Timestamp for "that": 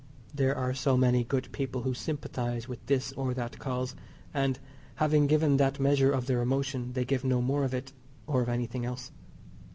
3.35-3.59, 5.57-5.79